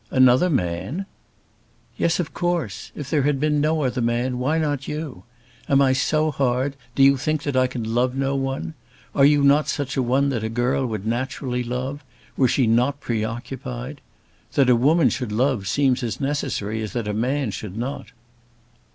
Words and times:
"Another 0.09 0.49
man!" 0.49 1.05
"Yes; 1.95 2.19
of 2.19 2.33
course. 2.33 2.91
If 2.95 3.11
there 3.11 3.21
had 3.21 3.39
been 3.39 3.61
no 3.61 3.83
other 3.83 4.01
man, 4.01 4.39
why 4.39 4.57
not 4.57 4.87
you? 4.87 5.25
Am 5.69 5.79
I 5.79 5.93
so 5.93 6.31
hard, 6.31 6.75
do 6.95 7.03
you 7.03 7.17
think 7.17 7.43
that 7.43 7.55
I 7.55 7.67
can 7.67 7.83
love 7.83 8.15
no 8.15 8.35
one? 8.35 8.73
Are 9.13 9.25
you 9.25 9.43
not 9.43 9.69
such 9.69 9.95
a 9.95 10.01
one 10.01 10.29
that 10.29 10.43
a 10.43 10.49
girl 10.49 10.87
would 10.87 11.05
naturally 11.05 11.63
love, 11.63 12.03
were 12.35 12.47
she 12.47 12.65
not 12.65 12.99
preoccupied? 12.99 14.01
That 14.53 14.71
a 14.71 14.75
woman 14.75 15.11
should 15.11 15.31
love 15.31 15.67
seems 15.67 16.01
as 16.01 16.19
necessary 16.19 16.81
as 16.81 16.93
that 16.93 17.07
a 17.07 17.13
man 17.13 17.51
should 17.51 17.77
not." 17.77 18.07